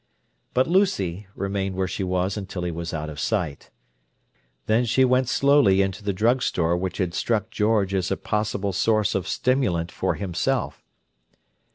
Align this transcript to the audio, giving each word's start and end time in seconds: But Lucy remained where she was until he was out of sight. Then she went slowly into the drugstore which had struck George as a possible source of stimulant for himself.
But 0.55 0.65
Lucy 0.65 1.27
remained 1.35 1.75
where 1.75 1.87
she 1.87 2.03
was 2.03 2.35
until 2.35 2.63
he 2.63 2.71
was 2.71 2.91
out 2.91 3.07
of 3.07 3.19
sight. 3.19 3.69
Then 4.65 4.83
she 4.83 5.05
went 5.05 5.29
slowly 5.29 5.83
into 5.83 6.03
the 6.03 6.11
drugstore 6.11 6.75
which 6.75 6.97
had 6.97 7.13
struck 7.13 7.51
George 7.51 7.93
as 7.93 8.09
a 8.09 8.17
possible 8.17 8.73
source 8.73 9.13
of 9.13 9.27
stimulant 9.27 9.91
for 9.91 10.15
himself. 10.15 10.83